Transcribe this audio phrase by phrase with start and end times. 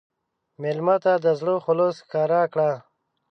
[0.61, 2.71] مېلمه ته د زړه خلوص ښکاره کړه.